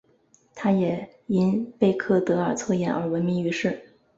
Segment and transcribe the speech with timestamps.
[0.55, 3.79] 她也因贝克德尔测验而闻名于世。